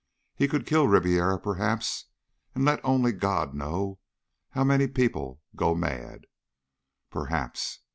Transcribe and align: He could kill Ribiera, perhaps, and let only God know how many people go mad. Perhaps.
He 0.35 0.47
could 0.47 0.65
kill 0.65 0.87
Ribiera, 0.87 1.39
perhaps, 1.39 2.05
and 2.55 2.65
let 2.65 2.83
only 2.83 3.11
God 3.11 3.53
know 3.53 3.99
how 4.49 4.63
many 4.63 4.87
people 4.87 5.43
go 5.55 5.75
mad. 5.75 6.25
Perhaps. 7.11 7.81